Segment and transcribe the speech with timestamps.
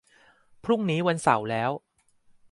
[0.63, 1.71] พรุ่งนี้วันเสาร์แล้ว